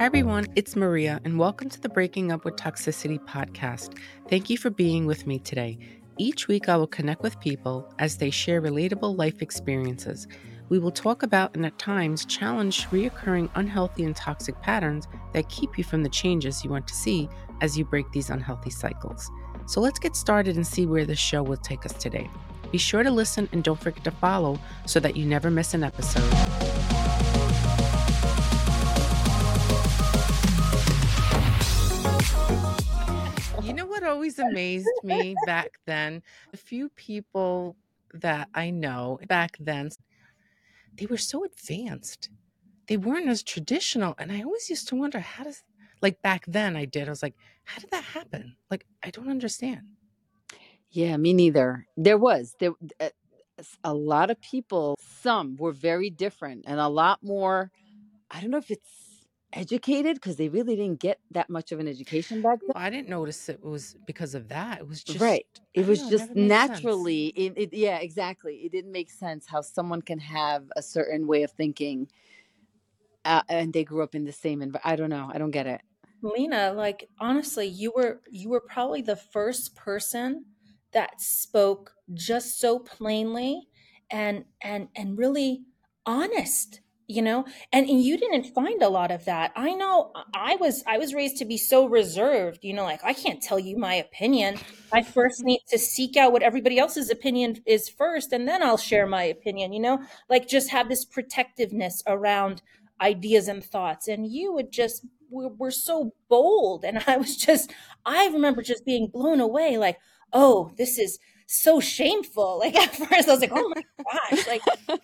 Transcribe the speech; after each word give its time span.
Hi, 0.00 0.06
everyone. 0.06 0.46
It's 0.56 0.76
Maria, 0.76 1.20
and 1.26 1.38
welcome 1.38 1.68
to 1.68 1.78
the 1.78 1.90
Breaking 1.90 2.32
Up 2.32 2.46
with 2.46 2.56
Toxicity 2.56 3.18
podcast. 3.18 3.98
Thank 4.30 4.48
you 4.48 4.56
for 4.56 4.70
being 4.70 5.04
with 5.04 5.26
me 5.26 5.38
today. 5.38 5.78
Each 6.16 6.48
week, 6.48 6.70
I 6.70 6.78
will 6.78 6.86
connect 6.86 7.22
with 7.22 7.38
people 7.38 7.86
as 7.98 8.16
they 8.16 8.30
share 8.30 8.62
relatable 8.62 9.18
life 9.18 9.42
experiences. 9.42 10.26
We 10.70 10.78
will 10.78 10.90
talk 10.90 11.22
about 11.22 11.54
and 11.54 11.66
at 11.66 11.78
times 11.78 12.24
challenge 12.24 12.86
reoccurring 12.86 13.50
unhealthy 13.56 14.04
and 14.04 14.16
toxic 14.16 14.58
patterns 14.62 15.06
that 15.34 15.50
keep 15.50 15.76
you 15.76 15.84
from 15.84 16.02
the 16.02 16.08
changes 16.08 16.64
you 16.64 16.70
want 16.70 16.88
to 16.88 16.94
see 16.94 17.28
as 17.60 17.76
you 17.76 17.84
break 17.84 18.10
these 18.10 18.30
unhealthy 18.30 18.70
cycles. 18.70 19.30
So 19.66 19.82
let's 19.82 19.98
get 19.98 20.16
started 20.16 20.56
and 20.56 20.66
see 20.66 20.86
where 20.86 21.04
this 21.04 21.18
show 21.18 21.42
will 21.42 21.58
take 21.58 21.84
us 21.84 21.92
today. 21.92 22.30
Be 22.72 22.78
sure 22.78 23.02
to 23.02 23.10
listen 23.10 23.50
and 23.52 23.62
don't 23.62 23.78
forget 23.78 24.04
to 24.04 24.12
follow 24.12 24.58
so 24.86 24.98
that 24.98 25.14
you 25.14 25.26
never 25.26 25.50
miss 25.50 25.74
an 25.74 25.84
episode. 25.84 26.79
Always 34.20 34.38
amazed 34.38 34.86
me 35.02 35.34
back 35.46 35.78
then? 35.86 36.22
A 36.52 36.56
few 36.58 36.90
people 36.90 37.74
that 38.12 38.48
I 38.54 38.68
know 38.68 39.18
back 39.28 39.56
then, 39.58 39.88
they 40.94 41.06
were 41.06 41.16
so 41.16 41.42
advanced. 41.44 42.28
They 42.86 42.98
weren't 42.98 43.30
as 43.30 43.42
traditional. 43.42 44.14
And 44.18 44.30
I 44.30 44.42
always 44.42 44.68
used 44.68 44.88
to 44.88 44.94
wonder 44.94 45.20
how 45.20 45.44
does, 45.44 45.62
like 46.02 46.20
back 46.20 46.44
then 46.46 46.76
I 46.76 46.84
did, 46.84 47.08
I 47.08 47.10
was 47.10 47.22
like, 47.22 47.34
how 47.64 47.80
did 47.80 47.90
that 47.92 48.04
happen? 48.04 48.56
Like, 48.70 48.84
I 49.02 49.08
don't 49.08 49.30
understand. 49.30 49.86
Yeah, 50.90 51.16
me 51.16 51.32
neither. 51.32 51.86
There 51.96 52.18
was 52.18 52.56
there 52.58 52.72
uh, 53.00 53.08
a 53.82 53.94
lot 53.94 54.30
of 54.30 54.38
people. 54.42 54.96
Some 55.00 55.56
were 55.56 55.72
very 55.72 56.10
different, 56.10 56.64
and 56.66 56.78
a 56.78 56.88
lot 56.88 57.22
more. 57.22 57.70
I 58.30 58.40
don't 58.40 58.50
know 58.50 58.58
if 58.58 58.70
it's 58.70 58.90
educated 59.52 60.16
because 60.16 60.36
they 60.36 60.48
really 60.48 60.76
didn't 60.76 61.00
get 61.00 61.20
that 61.30 61.50
much 61.50 61.72
of 61.72 61.80
an 61.80 61.88
education 61.88 62.42
back 62.42 62.60
then. 62.60 62.70
I 62.74 62.90
didn't 62.90 63.08
notice 63.08 63.48
it 63.48 63.62
was 63.62 63.96
because 64.06 64.34
of 64.34 64.48
that. 64.48 64.80
It 64.80 64.88
was 64.88 65.02
just, 65.02 65.20
Right. 65.20 65.46
It 65.74 65.86
was 65.86 66.00
know, 66.00 66.10
just 66.10 66.28
never 66.28 66.34
made 66.34 66.50
sense. 66.60 66.80
naturally. 66.80 67.26
It, 67.28 67.52
it 67.56 67.74
yeah, 67.74 67.98
exactly. 67.98 68.56
It 68.56 68.72
didn't 68.72 68.92
make 68.92 69.10
sense 69.10 69.46
how 69.46 69.60
someone 69.60 70.02
can 70.02 70.18
have 70.18 70.70
a 70.76 70.82
certain 70.82 71.26
way 71.26 71.42
of 71.42 71.52
thinking, 71.52 72.08
uh, 73.24 73.42
and 73.48 73.72
they 73.72 73.84
grew 73.84 74.02
up 74.02 74.14
in 74.14 74.24
the 74.24 74.32
same 74.32 74.62
environment. 74.62 74.86
I 74.86 74.96
don't 74.96 75.10
know. 75.10 75.30
I 75.32 75.38
don't 75.38 75.50
get 75.50 75.66
it. 75.66 75.82
Lena, 76.22 76.72
like 76.72 77.08
honestly, 77.18 77.66
you 77.66 77.92
were 77.94 78.20
you 78.30 78.48
were 78.50 78.60
probably 78.60 79.02
the 79.02 79.16
first 79.16 79.74
person 79.74 80.46
that 80.92 81.20
spoke 81.20 81.94
just 82.12 82.58
so 82.58 82.78
plainly 82.78 83.68
and 84.10 84.44
and 84.62 84.88
and 84.94 85.16
really 85.16 85.64
honest, 86.04 86.80
you 87.10 87.22
know? 87.22 87.44
And, 87.72 87.88
and 87.88 88.02
you 88.02 88.16
didn't 88.16 88.54
find 88.54 88.82
a 88.82 88.88
lot 88.88 89.10
of 89.10 89.24
that. 89.24 89.52
I 89.56 89.72
know 89.74 90.12
I 90.34 90.56
was 90.56 90.82
I 90.86 90.98
was 90.98 91.14
raised 91.14 91.36
to 91.38 91.44
be 91.44 91.56
so 91.56 91.86
reserved, 91.86 92.60
you 92.62 92.72
know, 92.72 92.84
like 92.84 93.00
I 93.04 93.12
can't 93.12 93.42
tell 93.42 93.58
you 93.58 93.76
my 93.76 93.94
opinion. 93.94 94.58
I 94.92 95.02
first 95.02 95.42
need 95.42 95.60
to 95.68 95.78
seek 95.78 96.16
out 96.16 96.32
what 96.32 96.42
everybody 96.42 96.78
else's 96.78 97.10
opinion 97.10 97.62
is 97.66 97.88
first 97.88 98.32
and 98.32 98.46
then 98.48 98.62
I'll 98.62 98.76
share 98.76 99.06
my 99.06 99.24
opinion, 99.24 99.72
you 99.72 99.80
know? 99.80 100.02
Like 100.28 100.48
just 100.48 100.70
have 100.70 100.88
this 100.88 101.04
protectiveness 101.04 102.02
around 102.06 102.62
ideas 103.00 103.48
and 103.48 103.64
thoughts 103.64 104.08
and 104.08 104.26
you 104.30 104.52
would 104.52 104.70
just 104.70 105.06
were, 105.30 105.48
were 105.48 105.70
so 105.70 106.12
bold 106.28 106.84
and 106.84 107.02
i 107.06 107.16
was 107.16 107.36
just 107.36 107.72
i 108.04 108.26
remember 108.28 108.62
just 108.62 108.84
being 108.84 109.06
blown 109.06 109.40
away 109.40 109.76
like 109.78 109.98
oh 110.32 110.70
this 110.76 110.98
is 110.98 111.18
so 111.50 111.80
shameful 111.80 112.58
like 112.60 112.76
at 112.76 112.94
first 112.94 113.28
i 113.28 113.32
was 113.32 113.40
like 113.40 113.50
oh 113.52 113.72
my 113.74 113.82
gosh 114.04 114.46
like 114.46 114.62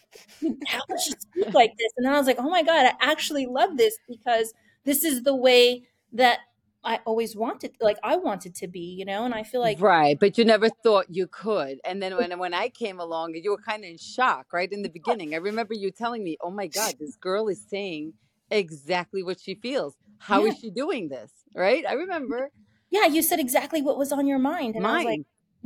how 0.69 0.81
could 0.87 1.01
she 1.01 1.11
speak 1.11 1.53
like 1.53 1.73
this 1.77 1.93
and 1.97 2.07
then 2.07 2.13
i 2.13 2.19
was 2.19 2.27
like 2.27 2.39
oh 2.39 2.49
my 2.49 2.63
god 2.63 2.87
i 2.87 2.93
actually 3.01 3.47
love 3.47 3.77
this 3.77 3.99
because 4.09 4.55
this 4.85 5.03
is 5.03 5.25
the 5.25 5.35
way 5.35 5.83
that 6.13 6.39
i 6.85 7.01
always 7.05 7.35
wanted 7.35 7.73
like 7.81 7.99
i 8.05 8.15
wanted 8.15 8.55
to 8.55 8.69
be 8.69 8.95
you 8.97 9.05
know 9.05 9.25
and 9.25 9.35
i 9.35 9.43
feel 9.43 9.61
like 9.61 9.81
Right, 9.81 10.17
but 10.19 10.39
you 10.39 10.45
never 10.45 10.69
thought 10.69 11.07
you 11.11 11.27
could. 11.27 11.81
And 11.85 12.01
then 12.01 12.17
when 12.17 12.39
when 12.39 12.55
I 12.55 12.69
came 12.69 13.01
along, 13.01 13.35
you 13.35 13.51
were 13.51 13.59
kind 13.59 13.83
of 13.85 13.91
in 13.91 13.99
shock, 13.99 14.47
right? 14.53 14.71
In 14.71 14.83
the 14.83 14.89
beginning. 14.89 15.35
I 15.35 15.39
remember 15.39 15.75
you 15.75 15.91
telling 15.91 16.23
me, 16.23 16.37
"Oh 16.41 16.51
my 16.51 16.69
God, 16.69 16.95
this 17.01 17.17
girl 17.17 17.49
is 17.49 17.61
saying 17.69 18.15
exactly 18.51 19.23
what 19.23 19.41
she 19.41 19.55
feels. 19.57 19.97
How 20.19 20.45
yeah 20.45 20.53
is 20.53 20.59
she 20.59 20.71
doing 20.71 21.09
this?" 21.09 21.33
Right? 21.55 21.85
I 21.87 21.95
remember 21.95 22.51
yeah 22.91 23.07
you 23.07 23.23
said 23.23 23.41
exactly 23.41 23.83
what 23.83 23.99
was 23.99 24.13
on 24.13 24.27
your 24.27 24.39
mind 24.39 24.75
and 24.77 24.87
i 24.87 24.97
was 24.97 25.05
like 25.05 25.21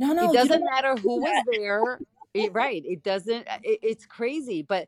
mine. 0.07 0.15
no 0.15 0.31
It 0.31 0.33
doesn't 0.33 0.63
matter 0.63 0.95
do 0.95 1.01
who 1.01 1.21
was 1.21 1.43
there. 1.51 1.99
It, 2.33 2.53
right. 2.53 2.81
It 2.85 3.03
doesn't 3.03 3.47
uh, 3.47 3.57
it, 3.63 3.79
it's 3.81 4.05
crazy, 4.05 4.61
but 4.61 4.87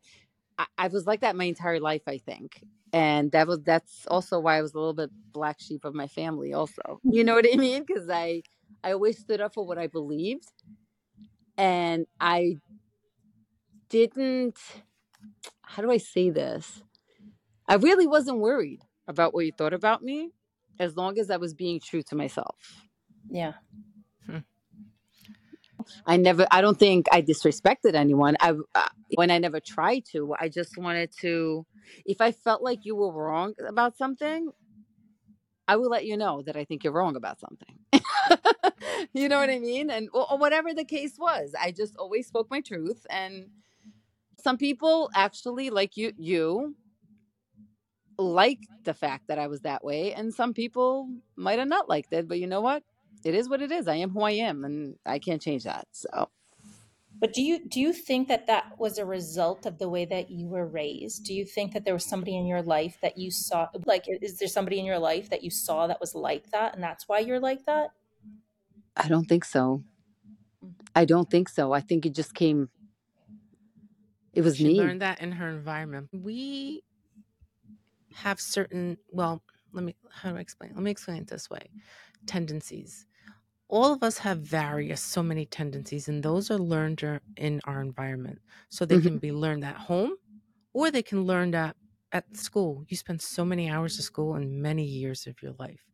I, 0.57 0.65
I 0.77 0.87
was 0.87 1.05
like 1.05 1.21
that 1.21 1.35
my 1.35 1.45
entire 1.45 1.79
life, 1.79 2.03
I 2.07 2.17
think. 2.17 2.61
And 2.93 3.31
that 3.31 3.47
was 3.47 3.59
that's 3.63 4.05
also 4.07 4.39
why 4.39 4.57
I 4.57 4.61
was 4.61 4.73
a 4.73 4.77
little 4.77 4.93
bit 4.93 5.09
black 5.33 5.59
sheep 5.59 5.83
of 5.83 5.93
my 5.93 6.07
family 6.07 6.53
also. 6.53 7.01
You 7.03 7.23
know 7.23 7.33
what 7.35 7.47
I 7.51 7.57
mean? 7.57 7.85
Cuz 7.85 8.09
I 8.09 8.43
I 8.83 8.93
always 8.93 9.17
stood 9.17 9.41
up 9.41 9.53
for 9.55 9.65
what 9.65 9.77
I 9.77 9.87
believed 9.87 10.51
and 11.57 12.05
I 12.19 12.57
didn't 13.89 14.57
how 15.63 15.81
do 15.81 15.91
I 15.91 15.97
say 15.97 16.29
this? 16.29 16.83
I 17.67 17.75
really 17.75 18.07
wasn't 18.07 18.39
worried 18.39 18.81
about 19.07 19.33
what 19.33 19.45
you 19.45 19.51
thought 19.51 19.73
about 19.73 20.03
me 20.03 20.31
as 20.79 20.95
long 20.95 21.17
as 21.19 21.29
I 21.29 21.37
was 21.37 21.53
being 21.53 21.79
true 21.79 22.03
to 22.03 22.15
myself. 22.15 22.87
yeah. 23.29 23.53
I 26.05 26.17
never 26.17 26.47
I 26.51 26.61
don't 26.61 26.77
think 26.79 27.07
I 27.11 27.21
disrespected 27.21 27.93
anyone. 27.95 28.35
I 28.39 28.53
uh, 28.75 28.87
when 29.15 29.31
I 29.31 29.39
never 29.39 29.59
tried 29.59 30.05
to, 30.11 30.35
I 30.39 30.49
just 30.49 30.77
wanted 30.77 31.11
to 31.21 31.65
if 32.05 32.21
I 32.21 32.31
felt 32.31 32.61
like 32.61 32.85
you 32.85 32.95
were 32.95 33.11
wrong 33.11 33.53
about 33.67 33.97
something, 33.97 34.51
I 35.67 35.77
will 35.77 35.89
let 35.89 36.05
you 36.05 36.17
know 36.17 36.41
that 36.45 36.57
I 36.57 36.65
think 36.65 36.83
you're 36.83 36.93
wrong 36.93 37.15
about 37.15 37.39
something. 37.39 37.79
you 39.13 39.29
know 39.29 39.39
what 39.39 39.49
I 39.49 39.59
mean? 39.59 39.89
And 39.89 40.09
or, 40.13 40.37
whatever 40.37 40.73
the 40.73 40.85
case 40.85 41.15
was, 41.17 41.53
I 41.59 41.71
just 41.71 41.95
always 41.97 42.27
spoke 42.27 42.47
my 42.49 42.61
truth 42.61 43.05
and 43.09 43.47
some 44.43 44.57
people 44.57 45.09
actually 45.15 45.69
like 45.69 45.95
you 45.95 46.11
you 46.17 46.75
like 48.17 48.59
the 48.83 48.93
fact 48.93 49.27
that 49.27 49.39
I 49.39 49.47
was 49.47 49.61
that 49.61 49.83
way 49.83 50.13
and 50.13 50.33
some 50.33 50.53
people 50.53 51.09
might 51.35 51.59
have 51.59 51.67
not 51.67 51.89
liked 51.89 52.13
it, 52.13 52.27
but 52.27 52.39
you 52.39 52.47
know 52.47 52.61
what? 52.61 52.83
It 53.25 53.35
is 53.35 53.49
what 53.49 53.61
it 53.61 53.71
is. 53.71 53.87
I 53.87 53.95
am 53.95 54.11
who 54.11 54.21
I 54.21 54.31
am 54.31 54.63
and 54.65 54.97
I 55.05 55.19
can't 55.19 55.41
change 55.41 55.63
that. 55.63 55.87
So, 55.91 56.29
But 57.19 57.33
do 57.33 57.41
you 57.41 57.67
do 57.67 57.79
you 57.79 57.93
think 57.93 58.27
that 58.27 58.47
that 58.47 58.77
was 58.79 58.97
a 58.97 59.05
result 59.05 59.65
of 59.65 59.77
the 59.79 59.89
way 59.89 60.05
that 60.05 60.29
you 60.29 60.47
were 60.47 60.67
raised? 60.67 61.25
Do 61.25 61.33
you 61.33 61.45
think 61.45 61.73
that 61.73 61.85
there 61.85 61.93
was 61.93 62.05
somebody 62.05 62.35
in 62.37 62.45
your 62.45 62.61
life 62.61 62.97
that 63.01 63.17
you 63.17 63.31
saw 63.31 63.67
like 63.85 64.05
is 64.07 64.39
there 64.39 64.47
somebody 64.47 64.79
in 64.79 64.85
your 64.85 64.99
life 64.99 65.29
that 65.29 65.43
you 65.43 65.51
saw 65.51 65.87
that 65.87 66.01
was 66.01 66.15
like 66.15 66.51
that 66.51 66.75
and 66.75 66.83
that's 66.83 67.07
why 67.07 67.19
you're 67.19 67.39
like 67.39 67.65
that? 67.65 67.91
I 68.97 69.07
don't 69.07 69.25
think 69.25 69.45
so. 69.45 69.83
Mm-hmm. 70.63 70.71
I 70.95 71.05
don't 71.05 71.29
think 71.29 71.49
so. 71.49 71.71
I 71.73 71.79
think 71.81 72.05
it 72.05 72.13
just 72.13 72.33
came 72.33 72.69
it 74.33 74.41
was 74.41 74.57
She 74.57 74.65
me. 74.65 74.79
learned 74.79 75.01
that 75.01 75.21
in 75.21 75.31
her 75.33 75.49
environment. 75.49 76.09
We 76.11 76.83
have 78.15 78.39
certain, 78.39 78.97
well, 79.11 79.43
let 79.71 79.83
me, 79.83 79.95
how 80.11 80.31
do 80.31 80.37
I 80.37 80.39
explain? 80.39 80.71
Let 80.73 80.83
me 80.83 80.91
explain 80.91 81.17
it 81.17 81.27
this 81.27 81.49
way 81.49 81.69
tendencies. 82.25 83.05
All 83.73 83.91
of 83.93 84.03
us 84.03 84.19
have 84.19 84.39
various, 84.39 85.01
so 85.01 85.23
many 85.23 85.45
tendencies, 85.47 86.07
and 86.07 86.23
those 86.23 86.51
are 86.51 86.59
learned 86.59 87.03
in 87.37 87.61
our 87.65 87.81
environment. 87.81 88.39
So 88.69 88.85
they 88.85 88.97
Mhm. 88.97 89.07
can 89.07 89.19
be 89.19 89.31
learned 89.31 89.65
at 89.65 89.75
home 89.89 90.15
or 90.73 90.91
they 90.91 91.03
can 91.03 91.23
learn 91.23 91.55
at, 91.55 91.77
at 92.11 92.35
school. 92.37 92.85
You 92.89 92.97
spend 92.97 93.21
so 93.21 93.45
many 93.45 93.69
hours 93.69 93.99
of 93.99 94.05
school 94.05 94.35
in 94.35 94.61
many 94.61 94.85
years 94.85 95.27
of 95.27 95.41
your 95.41 95.53
life, 95.59 95.85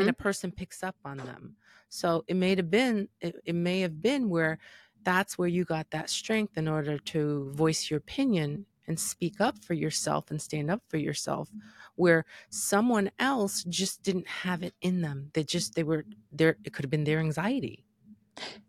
and 0.00 0.08
Mhm. 0.08 0.10
a 0.10 0.14
person 0.14 0.52
picks 0.52 0.82
up 0.82 0.96
on 1.04 1.24
them. 1.24 1.56
So 1.90 2.24
it 2.28 2.34
may 2.34 2.56
have 2.56 2.70
been, 2.70 3.08
it, 3.20 3.36
it 3.44 3.54
may 3.54 3.80
have 3.80 4.02
been 4.02 4.30
where 4.30 4.58
that's 5.04 5.38
where 5.38 5.48
you 5.48 5.64
got 5.64 5.90
that 5.90 6.10
strength 6.10 6.58
in 6.58 6.68
order 6.68 6.98
to 6.98 7.52
voice 7.52 7.90
your 7.90 7.98
opinion 7.98 8.66
and 8.88 9.00
speak 9.00 9.40
up 9.40 9.64
for 9.64 9.74
yourself 9.74 10.30
and 10.32 10.42
stand 10.42 10.70
up 10.70 10.82
for 10.88 10.98
yourself 10.98 11.50
where 11.96 12.24
someone 12.50 13.10
else 13.20 13.64
just 13.64 14.02
didn't 14.02 14.28
have 14.28 14.62
it 14.64 14.74
in 14.82 15.02
them. 15.02 15.30
They 15.34 15.44
just 15.44 15.76
they 15.76 15.84
were 15.84 16.06
there 16.32 16.56
it 16.64 16.72
could 16.74 16.84
have 16.84 16.90
been 16.90 17.04
their 17.04 17.20
anxiety. 17.20 17.84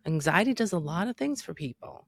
Anxiety 0.05 0.53
does 0.53 0.73
a 0.73 0.79
lot 0.79 1.07
of 1.07 1.17
things 1.17 1.41
for 1.41 1.53
people. 1.53 2.07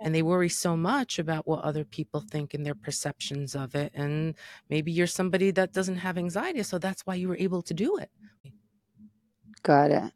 And 0.00 0.14
they 0.14 0.22
worry 0.22 0.50
so 0.50 0.76
much 0.76 1.18
about 1.18 1.46
what 1.46 1.64
other 1.64 1.84
people 1.84 2.20
think 2.20 2.54
and 2.54 2.66
their 2.66 2.74
perceptions 2.74 3.54
of 3.54 3.74
it 3.74 3.92
and 3.94 4.34
maybe 4.68 4.92
you're 4.92 5.06
somebody 5.06 5.50
that 5.52 5.72
doesn't 5.72 5.96
have 5.96 6.18
anxiety 6.18 6.62
so 6.62 6.78
that's 6.78 7.06
why 7.06 7.14
you 7.14 7.28
were 7.28 7.38
able 7.38 7.62
to 7.62 7.74
do 7.74 7.96
it. 7.98 8.10
Got 9.62 9.90
it. 9.90 10.12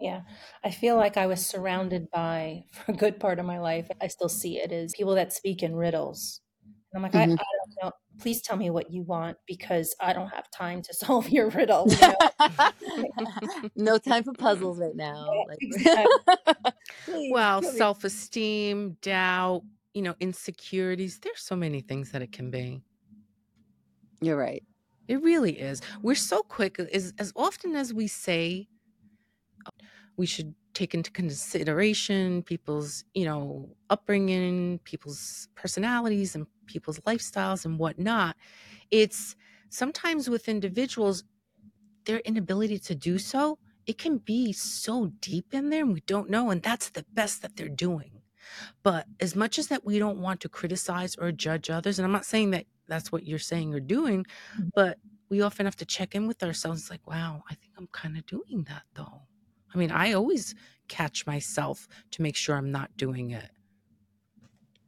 Yeah. 0.00 0.22
I 0.64 0.70
feel 0.70 0.96
like 0.96 1.16
I 1.16 1.26
was 1.26 1.44
surrounded 1.44 2.10
by 2.10 2.64
for 2.72 2.92
a 2.92 2.96
good 2.96 3.18
part 3.20 3.38
of 3.38 3.46
my 3.46 3.58
life. 3.58 3.88
I 4.00 4.06
still 4.08 4.28
see 4.28 4.58
it 4.58 4.72
as 4.72 4.94
people 4.96 5.14
that 5.14 5.32
speak 5.32 5.62
in 5.62 5.74
riddles. 5.74 6.40
And 6.92 6.98
I'm 6.98 7.02
like, 7.02 7.14
I, 7.16 7.24
I 7.24 7.26
Mhm. 7.26 7.38
don't 7.80 7.84
know. 7.84 7.92
Please 8.20 8.42
tell 8.42 8.56
me 8.56 8.70
what 8.70 8.90
you 8.92 9.02
want 9.02 9.38
because 9.46 9.94
I 10.00 10.12
don't 10.12 10.28
have 10.30 10.50
time 10.50 10.82
to 10.82 10.94
solve 10.94 11.28
your 11.30 11.50
riddle. 11.50 11.88
You 11.90 12.08
know? 12.08 12.16
no 13.76 13.98
time 13.98 14.24
for 14.24 14.34
puzzles 14.34 14.78
right 14.80 14.96
now. 14.96 15.42
Yeah, 15.42 15.44
Like, 15.46 15.60
exactly. 15.62 16.22
well 17.28 17.62
self-esteem 17.62 18.96
doubt 19.02 19.64
you 19.94 20.02
know 20.02 20.14
insecurities 20.20 21.18
there's 21.20 21.40
so 21.40 21.56
many 21.56 21.80
things 21.80 22.12
that 22.12 22.22
it 22.22 22.32
can 22.32 22.50
be 22.50 22.82
You're 24.20 24.36
right. 24.36 24.62
It 25.08 25.22
really 25.22 25.58
is. 25.58 25.80
We're 26.02 26.14
so 26.14 26.42
quick 26.42 26.78
as 26.78 27.12
as 27.18 27.32
often 27.34 27.74
as 27.74 27.92
we 27.94 28.06
say 28.06 28.68
we 30.18 30.26
should 30.26 30.54
take 30.74 30.94
into 30.94 31.12
consideration 31.12 32.44
people's, 32.44 33.04
you 33.14 33.26
know, 33.26 33.76
upbringing, 33.90 34.80
people's 34.80 35.48
personalities 35.56 36.36
and 36.36 36.46
people's 36.66 37.00
lifestyles 37.00 37.66
and 37.66 37.78
whatnot. 37.80 38.36
It's 38.90 39.36
sometimes 39.70 40.30
with 40.30 40.48
individuals, 40.48 41.24
their 42.06 42.18
inability 42.20 42.78
to 42.80 42.94
do 42.94 43.18
so, 43.18 43.58
it 43.86 43.98
can 43.98 44.18
be 44.18 44.52
so 44.52 45.08
deep 45.20 45.54
in 45.54 45.70
there 45.70 45.82
and 45.84 45.92
we 45.94 46.00
don't 46.02 46.30
know. 46.30 46.50
And 46.50 46.62
that's 46.62 46.90
the 46.90 47.04
best 47.12 47.42
that 47.42 47.56
they're 47.56 47.68
doing. 47.68 48.22
But 48.84 49.06
as 49.20 49.36
much 49.36 49.58
as 49.58 49.68
that 49.68 49.84
we 49.86 49.98
don't 50.00 50.20
want 50.20 50.40
to 50.42 50.50
criticize 50.50 51.16
or 51.16 51.32
judge 51.32 51.70
others, 51.70 51.98
and 52.00 52.06
I'm 52.06 52.12
not 52.12 52.26
saying 52.26 52.52
that 52.52 52.66
that's 52.88 53.12
what 53.12 53.26
you're 53.26 53.40
saying 53.40 53.74
or 53.74 53.80
doing, 53.80 54.26
Mhm. 54.52 54.70
but 54.74 54.98
we 55.30 55.42
often 55.42 55.66
have 55.66 55.76
to 55.78 55.86
check 55.86 56.14
in 56.16 56.28
with 56.28 56.42
ourselves. 56.44 56.82
It's 56.82 56.90
like, 56.90 57.06
wow, 57.08 57.44
I 57.50 57.54
think 57.56 57.74
I'm 57.78 57.88
kind 57.88 58.18
of 58.18 58.26
doing 58.26 58.64
that 58.64 58.84
though. 58.94 59.27
I 59.74 59.78
mean, 59.78 59.90
I 59.90 60.12
always 60.12 60.54
catch 60.88 61.26
myself 61.26 61.86
to 62.12 62.22
make 62.22 62.36
sure 62.36 62.56
I'm 62.56 62.72
not 62.72 62.96
doing 62.96 63.30
it 63.30 63.50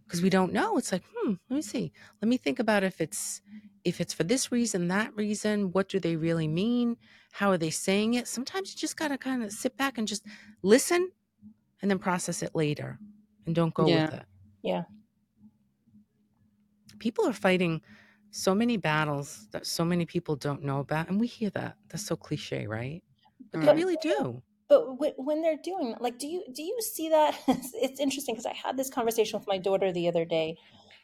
because 0.07 0.23
we 0.23 0.31
don't 0.31 0.53
know. 0.53 0.77
It's 0.77 0.91
like, 0.93 1.05
hmm, 1.15 1.35
let 1.49 1.57
me 1.57 1.63
see. 1.63 1.93
Let 2.21 2.29
me 2.29 2.37
think 2.37 2.59
about 2.59 2.83
if 2.83 3.01
it's 3.01 3.43
if 3.85 4.01
it's 4.01 4.13
for 4.13 4.25
this 4.25 4.51
reason, 4.53 4.89
that 4.89 5.15
reason. 5.17 5.73
What 5.73 5.89
do 5.89 6.01
they 6.01 6.17
really 6.17 6.49
mean? 6.49 6.97
How 7.33 7.51
are 7.51 7.59
they 7.59 7.71
saying 7.71 8.15
it? 8.15 8.27
Sometimes 8.29 8.73
you 8.75 8.79
just 8.79 8.97
gotta 8.97 9.17
kind 9.17 9.43
of 9.43 9.53
sit 9.53 9.77
back 9.77 9.99
and 9.99 10.09
just 10.09 10.25
listen, 10.63 11.11
and 11.81 11.91
then 11.91 11.99
process 11.99 12.43
it 12.43 12.55
later, 12.55 12.99
and 13.47 13.55
don't 13.55 13.73
go 13.75 13.87
Yeah. 13.89 14.05
with 14.07 14.15
it. 14.15 14.27
Yeah. 14.63 14.83
People 16.99 17.27
are 17.27 17.33
fighting 17.33 17.81
so 18.31 18.55
many 18.55 18.77
battles 18.77 19.49
that 19.53 19.67
so 19.67 19.85
many 19.85 20.05
people 20.07 20.37
don't 20.37 20.63
know 20.63 20.81
about, 20.81 21.09
and 21.09 21.19
we 21.19 21.27
hear 21.27 21.51
that. 21.51 21.77
That's 21.89 22.05
so 22.05 22.17
cliche, 22.17 22.67
right? 22.67 23.03
But 23.53 23.63
they 23.63 23.75
really 23.75 23.97
do. 24.03 24.43
But 24.71 24.97
wh- 24.97 25.19
when 25.21 25.43
they're 25.43 25.59
doing 25.63 25.97
like, 26.01 26.19
do 26.19 26.29
you 26.29 26.47
do 26.55 26.63
you 26.65 26.79
see 26.83 27.11
that? 27.11 27.39
it's 27.49 28.01
interesting 28.01 28.37
because 28.37 28.47
I 28.47 28.55
had 28.55 28.79
this 28.79 28.91
conversation 28.91 29.39
with 29.41 29.49
my 29.49 29.59
daughter 29.59 29.93
the 29.93 30.09
other 30.09 30.27
day 30.27 30.59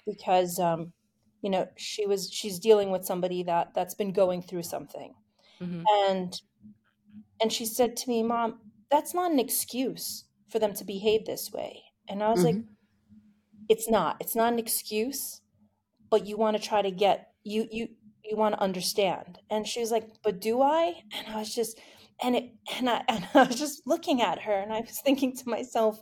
because 0.06 0.60
um, 0.60 0.94
you 1.42 1.50
know 1.50 1.68
she 1.78 2.06
was 2.06 2.30
she's 2.32 2.60
dealing 2.60 2.92
with 2.92 3.06
somebody 3.06 3.44
that 3.44 3.74
that's 3.74 3.94
been 3.96 4.12
going 4.14 4.42
through 4.42 4.64
something, 4.64 5.14
hmm 5.60 5.86
and 5.88 6.40
and 7.40 7.52
she 7.52 7.64
said 7.64 7.96
to 7.96 8.08
me, 8.10 8.22
"Mom, 8.22 8.60
that's 8.90 9.14
not 9.14 9.32
an 9.32 9.38
excuse 9.38 10.24
for 10.48 10.58
them 10.58 10.74
to 10.74 10.84
behave 10.84 11.24
this 11.24 11.50
way." 11.52 11.84
And 12.08 12.22
I 12.22 12.28
was 12.30 12.44
like, 12.44 12.56
Mhm. 12.56 12.76
"It's 13.68 13.88
not. 13.88 14.16
It's 14.20 14.34
not 14.36 14.52
an 14.52 14.58
excuse, 14.58 15.40
but 16.10 16.26
you 16.26 16.36
want 16.38 16.56
to 16.56 16.62
try 16.62 16.82
to 16.82 16.90
get 16.92 17.34
you 17.44 17.68
you 17.70 17.96
you 18.24 18.36
want 18.36 18.54
to 18.56 18.60
understand." 18.62 19.40
And 19.50 19.66
she 19.68 19.80
was 19.80 19.90
like, 19.92 20.22
"But 20.22 20.40
do 20.40 20.62
I?" 20.62 21.04
And 21.12 21.28
I 21.28 21.38
was 21.40 21.54
just 21.54 21.80
and 22.22 22.36
it 22.36 22.44
and 22.76 22.88
I 22.88 23.04
and 23.08 23.26
I 23.34 23.44
was 23.44 23.58
just 23.58 23.82
looking 23.86 24.22
at 24.22 24.42
her 24.42 24.52
and 24.54 24.72
I 24.72 24.80
was 24.80 25.00
thinking 25.04 25.34
to 25.36 25.48
myself, 25.48 26.00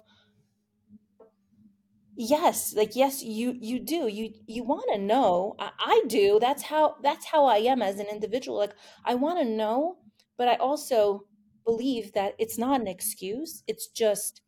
yes, 2.17 2.75
like 2.77 2.95
yes, 2.97 3.23
you 3.23 3.55
you 3.61 3.81
do. 3.81 4.09
You 4.09 4.33
you 4.47 4.65
want 4.65 4.85
to 4.93 4.99
know. 4.99 5.55
I, 5.59 5.71
I 5.79 6.03
do. 6.09 6.39
That's 6.41 6.63
how 6.65 6.97
that's 7.03 7.27
how 7.27 7.47
I 7.47 7.59
am 7.59 7.83
as 7.83 7.99
an 7.99 8.07
individual. 8.11 8.59
Like 8.59 8.75
I 9.05 9.15
want 9.15 9.39
to 9.41 9.45
know, 9.45 9.99
but 10.37 10.49
I 10.49 10.57
also 10.57 11.23
believe 11.65 12.13
that 12.13 12.35
it's 12.39 12.59
not 12.59 12.81
an 12.81 12.89
excuse. 12.89 13.63
It's 13.67 13.89
just 13.89 14.41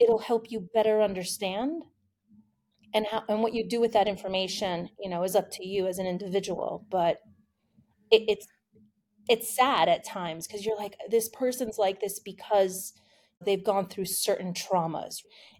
it'll 0.00 0.20
help 0.20 0.50
you 0.50 0.68
better 0.74 1.02
understand 1.02 1.84
and 2.94 3.06
how 3.06 3.22
and 3.28 3.42
what 3.42 3.54
you 3.54 3.66
do 3.68 3.80
with 3.80 3.92
that 3.92 4.08
information, 4.08 4.88
you 4.98 5.08
know, 5.10 5.22
is 5.22 5.36
up 5.36 5.50
to 5.52 5.66
you 5.66 5.86
as 5.86 5.98
an 5.98 6.06
individual. 6.06 6.86
But 6.90 7.18
it, 8.10 8.22
it's 8.28 8.46
it's 9.28 9.54
sad 9.54 9.88
at 9.88 10.04
times 10.04 10.46
because 10.46 10.64
you're 10.66 10.76
like 10.76 10.96
this 11.10 11.28
person's 11.28 11.78
like 11.78 12.00
this 12.00 12.18
because 12.20 12.92
they've 13.44 13.64
gone 13.64 13.88
through 13.88 14.04
certain 14.04 14.52
traumas 14.52 15.16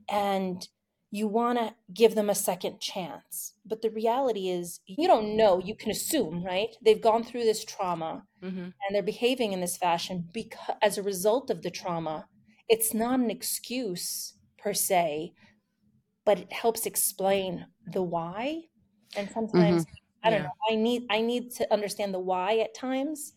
and 0.08 0.68
you 1.10 1.28
want 1.28 1.58
to 1.58 1.74
give 1.92 2.14
them 2.14 2.30
a 2.30 2.34
second 2.34 2.80
chance 2.80 3.54
but 3.64 3.82
the 3.82 3.90
reality 3.90 4.48
is 4.48 4.80
you 4.86 5.06
don't 5.06 5.36
know 5.36 5.58
you 5.58 5.74
can 5.76 5.90
assume 5.90 6.44
right? 6.44 6.70
They've 6.82 7.00
gone 7.00 7.24
through 7.24 7.44
this 7.44 7.64
trauma 7.64 8.24
hmm 8.42 8.70
and 8.86 8.94
they're 8.94 9.02
behaving 9.02 9.52
in 9.52 9.60
this 9.60 9.76
fashion 9.76 10.28
because 10.32 10.76
as 10.82 10.98
a 10.98 11.02
result 11.02 11.50
of 11.50 11.62
the 11.62 11.70
trauma. 11.70 12.28
It's 12.68 12.94
not 12.94 13.20
an 13.20 13.30
excuse 13.30 14.34
per 14.58 14.72
se 14.74 15.34
but 16.24 16.38
it 16.38 16.52
helps 16.52 16.86
explain 16.86 17.66
the 17.86 18.02
why 18.02 18.62
and 19.16 19.30
sometimes 19.30 19.84
i 20.22 20.30
don't 20.30 20.42
Yeah. 20.42 20.44
know 20.44 20.56
i 20.70 20.74
need 20.76 21.02
i 21.10 21.20
need 21.20 21.50
to 21.50 21.70
understand 21.72 22.14
the 22.14 22.18
why 22.20 22.58
at 22.58 22.74
times 22.74 23.32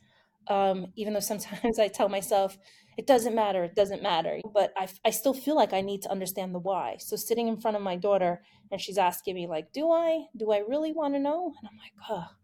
um, 0.47 0.87
even 0.95 1.13
though 1.13 1.19
sometimes 1.19 1.79
i 1.85 1.87
tell 1.87 2.09
myself 2.09 2.57
it 2.97 3.07
doesn't 3.07 3.35
matter 3.35 3.63
it 3.63 3.75
doesn't 3.75 4.01
matter 4.03 4.39
but 4.53 4.71
I, 4.77 4.87
I 5.03 5.09
still 5.09 5.33
feel 5.33 5.55
like 5.55 5.73
i 5.73 5.81
need 5.81 6.01
to 6.03 6.11
understand 6.11 6.53
the 6.55 6.59
why 6.59 6.97
so 6.99 7.15
sitting 7.15 7.47
in 7.47 7.59
front 7.59 7.77
of 7.77 7.83
my 7.83 7.95
daughter 7.95 8.41
and 8.71 8.79
she's 8.79 8.97
asking 8.97 9.35
me 9.35 9.47
like 9.47 9.71
do 9.73 9.91
i 9.91 10.25
do 10.37 10.51
i 10.51 10.59
really 10.59 10.93
want 10.93 11.13
to 11.15 11.19
know 11.19 11.53
and 11.59 11.69
i'm 11.69 11.77
like 11.77 11.93
oh 12.09 12.35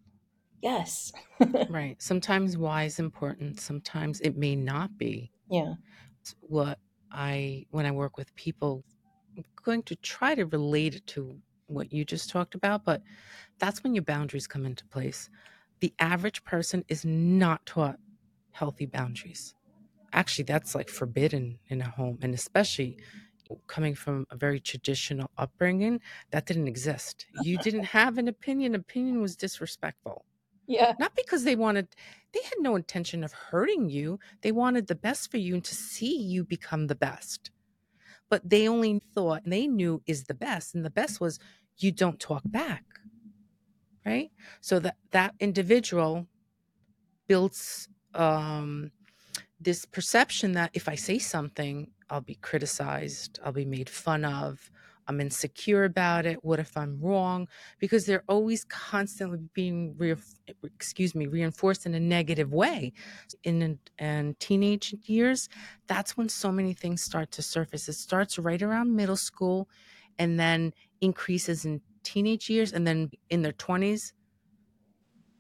yes 0.62 1.12
Right. 1.70 2.02
Sometimes 2.02 2.58
why 2.58 2.84
is 2.84 3.00
important. 3.00 3.60
Sometimes 3.60 4.20
it 4.22 4.38
may 4.38 4.56
not 4.56 4.98
be. 4.98 5.32
yeah 5.50 5.74
It's 6.22 6.36
what 6.42 6.80
I, 7.12 7.66
when 7.72 7.86
I 7.86 7.92
work 7.92 8.18
with 8.18 8.34
people, 8.36 8.84
I'm 9.38 9.44
going 9.64 9.84
to 9.84 9.96
try 9.98 10.36
to 10.36 10.46
relate 10.46 10.96
it 10.96 11.08
to 11.08 11.38
what 11.68 11.92
you 11.92 12.04
just 12.06 12.30
talked 12.30 12.56
about, 12.56 12.84
but 12.84 13.02
that's 13.60 13.84
when 13.84 13.96
your 13.96 14.04
boundaries 14.04 14.48
come 14.48 14.66
into 14.66 14.86
place. 14.88 15.30
The 15.82 15.94
average 16.00 16.44
person 16.46 16.86
is 16.88 17.06
not 17.06 17.66
taught 17.66 18.00
healthy 18.52 18.86
boundaries. 18.86 19.56
Actually, 20.14 20.46
that's 20.46 20.76
like 20.76 20.90
forbidden 20.90 21.60
in 21.70 21.82
a 21.82 21.90
home, 21.90 22.20
and 22.22 22.34
especially 22.34 22.98
coming 23.68 23.96
from 23.96 24.26
a 24.32 24.38
very 24.38 24.60
traditional 24.60 25.32
upbringing, 25.38 26.02
that 26.32 26.46
didn't 26.48 26.68
exist. 26.68 27.28
You 27.34 27.58
didn't 27.58 27.84
have 27.86 28.18
an 28.18 28.28
opinion, 28.28 28.76
opinion 28.76 29.22
was 29.22 29.36
disrespectful. 29.38 30.26
yeah 30.68 30.96
Not 31.00 31.16
because 31.16 31.44
they 31.44 31.56
wanted, 31.56 31.96
they 32.34 32.42
had 32.44 32.60
no 32.60 32.76
intention 32.76 33.24
of 33.24 33.34
hurting 33.34 33.90
you. 33.90 34.20
They 34.42 34.52
wanted 34.52 34.88
the 34.88 34.96
best 34.96 35.32
for 35.32 35.38
you 35.38 35.56
and 35.56 35.66
to 35.66 35.76
see 35.76 36.16
you 36.18 36.46
become 36.46 36.88
the 36.88 36.96
best. 36.96 37.52
But 38.30 38.50
they 38.50 38.68
only 38.68 39.00
thought 39.14 39.44
they 39.46 39.68
knew 39.68 40.04
is 40.08 40.26
the 40.26 40.34
best. 40.34 40.76
And 40.76 40.86
the 40.86 40.90
best 40.92 41.22
was 41.22 41.40
you 41.78 41.92
don't 41.92 42.20
talk 42.20 42.44
back. 42.52 42.86
Right. 44.06 44.32
So 44.62 44.80
that 44.80 44.98
that 45.12 45.36
individual 45.40 46.28
builds 47.28 47.88
um, 48.14 48.92
this 49.60 49.86
perception 49.86 50.54
that 50.54 50.72
if 50.74 50.90
I 50.90 50.96
say 50.96 51.20
something, 51.20 51.90
I'll 52.10 52.22
be 52.22 52.36
criticized, 52.36 53.40
I'll 53.44 53.52
be 53.54 53.66
made 53.66 53.90
fun 53.90 54.26
of, 54.26 54.72
I'm 55.08 55.22
insecure 55.22 55.84
about 55.86 56.26
it. 56.26 56.44
What 56.44 56.60
if 56.60 56.78
I'm 56.78 57.00
wrong? 57.02 57.48
Because 57.80 58.06
they're 58.06 58.24
always 58.28 58.66
constantly 58.66 59.40
being, 59.54 59.96
re- 59.98 60.16
excuse 60.64 61.16
me, 61.16 61.28
reinforced 61.28 61.86
in 61.86 61.94
a 61.96 62.00
negative 62.00 62.54
way. 62.54 62.94
In 63.44 63.80
and 64.00 64.40
teenage 64.40 64.96
years, 65.06 65.50
that's 65.88 66.18
when 66.18 66.30
so 66.30 66.52
many 66.52 66.74
things 66.74 67.02
start 67.02 67.32
to 67.32 67.42
surface. 67.42 67.90
It 67.90 67.94
starts 67.94 68.40
right 68.40 68.62
around 68.62 68.96
middle 68.96 69.18
school, 69.18 69.70
and 70.20 70.40
then 70.40 70.74
increases 71.02 71.66
in 71.66 71.82
teenage 72.04 72.50
years, 72.50 72.74
and 72.74 72.86
then 72.86 73.12
in 73.30 73.42
their 73.42 73.54
20s. 73.54 74.14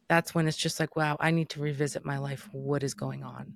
That's 0.07 0.35
when 0.35 0.47
it's 0.47 0.57
just 0.57 0.79
like, 0.79 0.97
wow, 0.97 1.15
I 1.21 1.31
need 1.31 1.49
to 1.51 1.61
revisit 1.61 2.03
my 2.03 2.17
life. 2.17 2.49
What 2.51 2.83
is 2.83 2.93
going 2.93 3.23
on? 3.23 3.55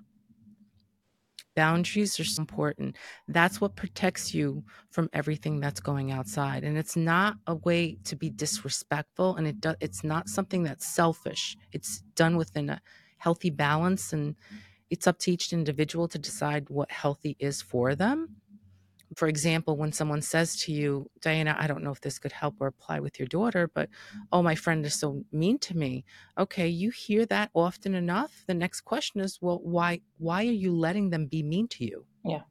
Boundaries 1.56 2.20
are 2.20 2.26
so 2.26 2.42
important. 2.42 2.98
That's 3.28 3.62
what 3.62 3.76
protects 3.76 4.34
you 4.34 4.64
from 4.90 5.10
everything 5.14 5.60
that's 5.60 5.80
going 5.80 6.12
outside. 6.12 6.64
And 6.64 6.78
it's 6.78 6.98
not 6.98 7.38
a 7.48 7.56
way 7.56 7.98
to 8.06 8.16
be 8.16 8.30
disrespectful 8.30 9.36
and 9.38 9.48
it 9.48 9.62
do, 9.62 9.74
it's 9.80 10.04
not 10.04 10.28
something 10.28 10.64
that's 10.64 10.86
selfish. 10.86 11.58
It's 11.72 12.04
done 12.16 12.36
within 12.36 12.70
a 12.70 12.82
healthy 13.18 13.50
balance 13.50 14.12
and 14.12 14.36
it's 14.90 15.08
up 15.08 15.18
to 15.20 15.32
each 15.32 15.54
individual 15.54 16.08
to 16.10 16.20
decide 16.20 16.70
what 16.70 16.92
healthy 16.92 17.38
is 17.40 17.62
for 17.62 17.96
them. 17.96 18.36
For 19.16 19.28
example, 19.28 19.78
when 19.78 19.94
someone 19.94 20.22
says 20.22 20.58
to 20.64 20.74
you, 20.74 21.10
Diana, 21.22 21.56
I 21.58 21.68
don't 21.68 21.84
know 21.84 21.92
if 21.92 22.02
this 22.02 22.20
could 22.20 22.34
help 22.34 22.56
or 22.60 22.68
apply 22.68 23.00
with 23.00 23.18
your 23.18 23.28
daughter, 23.28 23.70
but 23.74 23.90
mm. 23.90 24.22
oh, 24.32 24.44
my 24.44 24.56
friend 24.56 24.86
is 24.86 24.94
so 24.94 25.24
mean 25.32 25.58
to 25.60 25.76
me. 25.76 26.04
Okay, 26.38 26.68
you 26.68 26.92
hear 26.92 27.26
that 27.28 27.50
often 27.54 27.96
enough. 27.96 28.44
The 28.46 28.54
next 28.54 28.82
question 28.82 29.22
is, 29.22 29.40
well, 29.42 29.60
why 29.64 30.02
why 30.18 30.46
are 30.46 30.52
you 30.52 30.76
letting 30.76 31.10
them 31.10 31.28
be 31.28 31.44
mean 31.44 31.68
to 31.70 31.86
you? 31.86 32.06
Yeah. 32.26 32.42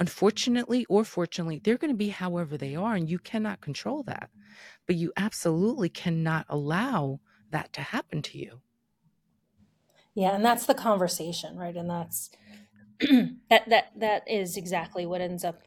Unfortunately 0.00 0.84
or 0.88 1.04
fortunately, 1.04 1.60
they're 1.62 1.78
going 1.78 1.92
to 1.92 1.96
be 1.96 2.08
however 2.08 2.56
they 2.56 2.74
are, 2.74 2.94
and 2.94 3.08
you 3.08 3.18
cannot 3.18 3.60
control 3.60 4.02
that. 4.04 4.30
But 4.86 4.96
you 4.96 5.12
absolutely 5.16 5.88
cannot 5.88 6.46
allow 6.48 7.20
that 7.50 7.72
to 7.74 7.80
happen 7.80 8.22
to 8.22 8.38
you. 8.38 8.60
Yeah, 10.14 10.34
and 10.34 10.44
that's 10.44 10.66
the 10.66 10.74
conversation, 10.74 11.56
right? 11.56 11.76
And 11.76 11.88
that's 11.88 12.30
that 13.50 13.68
that 13.68 13.92
that 13.96 14.28
is 14.28 14.56
exactly 14.56 15.06
what 15.06 15.20
ends 15.20 15.44
up 15.44 15.62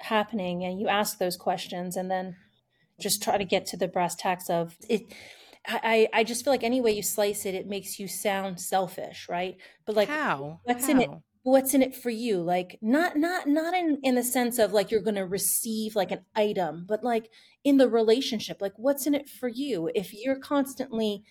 happening. 0.00 0.64
And 0.64 0.80
you 0.80 0.88
ask 0.88 1.18
those 1.18 1.36
questions, 1.36 1.96
and 1.96 2.10
then 2.10 2.36
just 3.00 3.22
try 3.22 3.38
to 3.38 3.44
get 3.44 3.66
to 3.66 3.76
the 3.76 3.88
brass 3.88 4.14
tacks 4.14 4.48
of 4.50 4.76
it. 4.88 5.12
I, 5.68 6.08
I 6.12 6.22
just 6.22 6.44
feel 6.44 6.52
like 6.52 6.62
any 6.62 6.80
way 6.80 6.92
you 6.92 7.02
slice 7.02 7.44
it, 7.44 7.54
it 7.54 7.66
makes 7.66 7.98
you 7.98 8.06
sound 8.06 8.60
selfish, 8.60 9.26
right? 9.28 9.56
But 9.84 9.96
like, 9.96 10.08
How? 10.08 10.60
what's 10.62 10.88
in 10.88 11.00
it? 11.00 11.10
What's 11.42 11.74
in 11.74 11.82
it 11.82 11.94
for 11.94 12.10
you? 12.10 12.40
Like, 12.40 12.78
not 12.80 13.16
not 13.16 13.48
not 13.48 13.74
in 13.74 13.98
in 14.02 14.14
the 14.14 14.22
sense 14.22 14.58
of 14.58 14.72
like 14.72 14.90
you're 14.90 15.00
going 15.00 15.16
to 15.16 15.26
receive 15.26 15.96
like 15.96 16.12
an 16.12 16.24
item, 16.34 16.84
but 16.88 17.02
like 17.02 17.30
in 17.64 17.78
the 17.78 17.88
relationship, 17.88 18.60
like 18.60 18.74
what's 18.76 19.06
in 19.06 19.14
it 19.14 19.28
for 19.28 19.48
you? 19.48 19.90
If 19.94 20.14
you're 20.14 20.38
constantly 20.38 21.24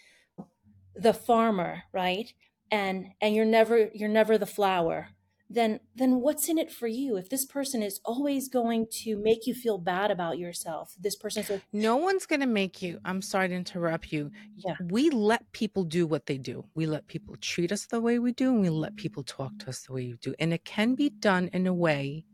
the 0.96 1.14
farmer, 1.14 1.84
right? 1.94 2.34
And 2.72 3.08
and 3.22 3.36
you're 3.36 3.46
never 3.46 3.90
you're 3.94 4.10
never 4.10 4.38
the 4.38 4.46
flower, 4.46 5.10
then 5.50 5.80
then 5.96 6.22
what's 6.22 6.50
in 6.50 6.58
it 6.58 6.72
for 6.72 6.88
you 6.88 7.18
if 7.18 7.30
this 7.30 7.46
person 7.46 7.84
is 7.84 8.00
always 8.04 8.50
going 8.50 8.88
to 8.92 9.16
make 9.18 9.46
you 9.46 9.54
feel 9.54 9.78
bad 9.78 10.10
about 10.12 10.38
yourself 10.40 10.96
this 11.00 11.16
person 11.16 11.44
is 11.44 11.62
No 11.72 11.98
one's 11.98 12.25
going 12.25 12.40
to 12.40 12.48
make 12.48 12.82
you. 12.82 13.00
I'm 13.06 13.22
sorry 13.22 13.50
to 13.50 13.56
interrupt 13.56 14.12
you. 14.12 14.32
Yeah. 14.56 14.75
We 14.80 15.10
let 15.10 15.52
people 15.52 15.84
do 15.84 16.08
what 16.08 16.25
they 16.25 16.38
do. 16.38 16.66
We 16.74 16.86
let 16.88 17.08
people 17.08 17.36
treat 17.42 17.72
us 17.72 17.86
the 17.86 18.02
way 18.02 18.18
we 18.20 18.32
do, 18.32 18.50
and 18.50 18.62
we 18.62 18.70
let 18.70 18.96
people 18.96 19.24
talk 19.24 19.58
to 19.60 19.70
us 19.70 19.84
the 19.86 19.94
way 19.94 20.08
we 20.08 20.18
do. 20.18 20.34
And 20.40 20.54
it 20.54 20.66
can 20.66 20.96
be 20.96 21.10
done 21.10 21.50
in 21.54 21.68
a 21.68 21.74
way 21.74 22.25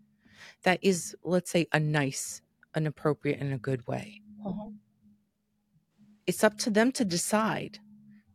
that 0.63 0.80
is, 0.84 1.15
let's 1.24 1.51
say, 1.51 1.68
a 1.74 1.80
nice, 1.80 2.41
an 2.75 2.88
appropriate, 2.88 3.39
and 3.39 3.53
a 3.53 3.58
good 3.58 3.86
way. 3.88 4.22
Mhm. 4.46 4.80
It's 6.27 6.44
up 6.44 6.58
to 6.60 6.70
them 6.70 6.91
to 6.94 7.06
decide 7.06 7.80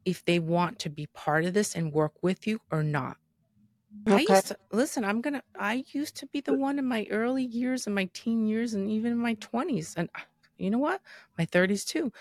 if 0.04 0.24
they 0.24 0.38
want 0.38 0.78
to 0.80 0.90
be 0.90 1.06
part 1.08 1.44
of 1.44 1.54
this 1.54 1.74
and 1.74 1.92
work 1.92 2.22
with 2.22 2.46
you 2.46 2.60
or 2.70 2.82
not. 2.82 3.18
I 4.08 4.20
Okay. 4.20 4.28
used 4.28 4.46
to 4.48 4.58
listen. 4.72 5.04
I'm 5.04 5.20
gonna. 5.20 5.42
I 5.58 5.84
used 5.92 6.16
to 6.16 6.26
be 6.28 6.40
the 6.40 6.54
one 6.54 6.78
in 6.78 6.86
my 6.86 7.06
early 7.10 7.44
years, 7.44 7.86
in 7.86 7.94
my 7.94 8.06
teen 8.14 8.46
years, 8.46 8.74
and 8.74 8.88
even 8.90 9.12
in 9.12 9.18
my 9.18 9.34
20s, 9.34 9.94
and 9.96 10.08
uh, 10.14 10.20
you 10.58 10.70
know 10.70 10.78
what? 10.78 11.02
My 11.38 11.44
30s 11.44 11.84
too. 11.84 12.12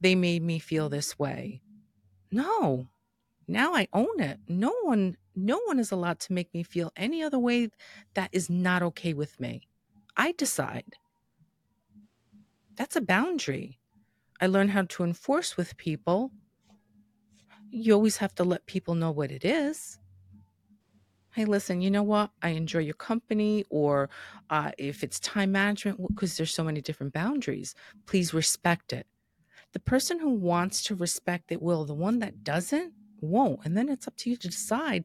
They 0.00 0.14
made 0.16 0.42
me 0.42 0.58
feel 0.60 0.88
this 0.88 1.18
way. 1.18 1.62
No, 2.32 2.90
now 3.48 3.74
I 3.74 3.88
own 3.92 4.20
it. 4.20 4.40
No 4.48 4.74
one, 4.82 5.16
no 5.36 5.60
one 5.66 5.78
is 5.80 5.92
allowed 5.92 6.20
to 6.20 6.32
make 6.34 6.52
me 6.54 6.62
feel 6.64 6.92
any 6.96 7.22
other 7.22 7.38
way 7.38 7.70
that 8.14 8.30
is 8.32 8.50
not 8.50 8.82
okay 8.82 9.14
with 9.14 9.40
me. 9.40 9.68
I 10.16 10.32
decide. 10.32 10.96
That's 12.76 12.96
a 12.96 13.00
boundary. 13.00 13.78
I 14.40 14.48
learn 14.48 14.70
how 14.70 14.84
to 14.84 15.04
enforce 15.04 15.56
with 15.56 15.76
people. 15.78 16.32
You 17.70 17.94
always 17.94 18.18
have 18.18 18.34
to 18.36 18.44
let 18.44 18.66
people 18.66 18.94
know 18.94 19.10
what 19.10 19.30
it 19.32 19.44
is 19.44 19.99
hey 21.32 21.44
listen 21.44 21.80
you 21.80 21.90
know 21.90 22.02
what? 22.02 22.30
I 22.42 22.50
enjoy 22.50 22.80
your 22.80 22.94
company 22.94 23.64
or 23.70 24.10
uh, 24.50 24.72
if 24.78 25.02
it's 25.02 25.20
time 25.20 25.52
management 25.52 26.00
because 26.14 26.36
there's 26.36 26.52
so 26.54 26.64
many 26.64 26.80
different 26.80 27.12
boundaries 27.12 27.74
please 28.06 28.34
respect 28.34 28.92
it. 28.92 29.06
The 29.72 29.80
person 29.80 30.18
who 30.18 30.30
wants 30.30 30.82
to 30.84 30.94
respect 30.94 31.52
it 31.52 31.62
will 31.62 31.84
the 31.84 31.94
one 31.94 32.18
that 32.20 32.44
doesn't 32.44 32.92
won't 33.20 33.60
and 33.64 33.76
then 33.76 33.88
it's 33.88 34.08
up 34.08 34.16
to 34.18 34.30
you 34.30 34.36
to 34.36 34.48
decide 34.48 35.04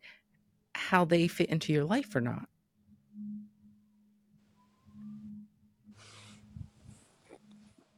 how 0.74 1.06
they 1.06 1.28
fit 1.28 1.50
into 1.50 1.72
your 1.74 1.86
life 1.86 2.16
or 2.16 2.22
not. 2.22 2.48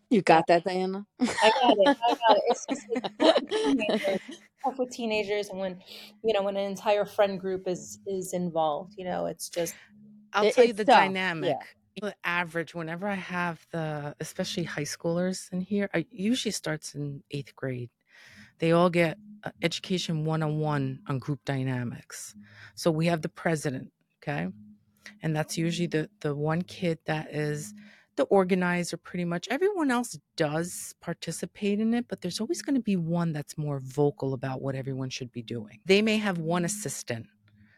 You 0.10 0.22
got 0.22 0.48
that, 0.48 0.64
Diana? 0.64 1.06
i 1.20 1.26
got 1.62 1.78
it 1.78 1.98
i 2.02 2.14
got 2.14 2.38
it 2.38 4.22
it's 4.70 4.80
just 4.80 5.10
like 5.10 5.16
teenagers, 5.16 5.48
tough 5.48 5.48
with 5.48 5.48
teenagers 5.48 5.50
and 5.50 5.60
when 5.60 5.82
you 6.24 6.34
know 6.34 6.44
when 6.44 6.58
an 6.58 6.66
entire 6.70 7.06
friend 7.06 7.40
group 7.40 7.68
is 7.68 8.00
is 8.08 8.34
involved 8.34 8.94
you 8.98 9.06
know 9.06 9.26
it's 9.26 9.50
just 9.50 9.78
i'll 10.34 10.46
It- 10.46 10.56
tell 10.56 10.64
you 10.64 10.74
the 10.74 10.86
tough, 10.86 11.16
dynamic. 11.42 11.78
The 12.02 12.16
average 12.24 12.76
whenever 12.76 13.08
i 13.08 13.16
have 13.16 13.66
the 13.72 14.16
especially 14.20 14.64
high 14.64 14.84
schoolers 14.84 15.52
in 15.52 15.62
here 15.62 15.90
i 15.96 16.06
usually 16.12 16.52
starts 16.52 16.94
in 16.96 17.24
eighth 17.32 17.56
grade. 17.56 17.90
They 18.60 18.72
all 18.74 18.90
get 18.90 19.20
uh, 19.44 19.52
education 19.64 20.26
one-on-one 20.26 21.02
on 21.08 21.20
group 21.20 21.42
dynamics. 21.46 22.36
So 22.76 22.92
we 22.92 23.08
have 23.08 23.22
the 23.24 23.30
president 23.30 23.94
okay? 24.24 24.50
And 25.22 25.36
that's 25.36 25.58
usually 25.58 25.88
the 25.88 26.10
the 26.22 26.36
one 26.36 26.64
kid 26.64 27.00
that 27.06 27.34
is 27.34 27.74
the 28.18 28.24
organizer 28.26 28.98
pretty 28.98 29.26
much 29.26 29.48
everyone 29.50 29.92
else 29.92 30.20
does 30.36 30.94
participate 31.02 31.80
in 31.80 31.94
it 31.94 32.06
but 32.10 32.22
there's 32.22 32.40
always 32.40 32.62
going 32.62 32.76
to 32.76 32.82
be 32.82 32.96
one 32.96 33.32
that's 33.32 33.58
more 33.58 33.80
vocal 33.80 34.34
about 34.34 34.62
what 34.62 34.76
everyone 34.76 35.10
should 35.10 35.32
be 35.32 35.42
doing. 35.42 35.80
They 35.86 36.02
may 36.02 36.18
have 36.18 36.38
one 36.40 36.66
assistant 36.66 37.28